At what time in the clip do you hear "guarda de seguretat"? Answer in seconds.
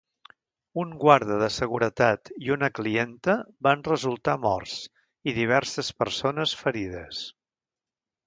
1.01-2.31